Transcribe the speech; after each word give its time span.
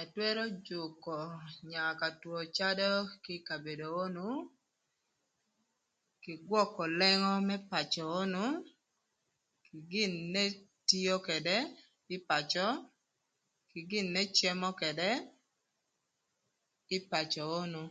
Ëtwërö 0.00 0.44
jükö 0.66 1.18
nya 1.70 1.84
ka 2.00 2.08
two 2.20 2.40
cadö 2.56 2.90
kï 3.24 3.34
ï 3.38 3.44
kabedo 3.48 3.86
onu 4.04 4.26
kï 6.22 6.32
gwökö 6.48 6.84
lengo 7.00 7.32
më 7.48 7.56
pacö 7.70 8.02
onu, 8.22 8.44
kï 9.64 9.76
gin 9.90 10.12
n'etio 10.32 11.16
këdë 11.26 11.56
ï 12.14 12.16
pacö, 12.28 12.66
kï 13.70 13.80
gin 13.90 14.06
n'ecemo 14.14 14.68
ködë 14.80 15.10
ï 16.96 16.98
pacö 17.10 17.42
onu. 17.62 17.82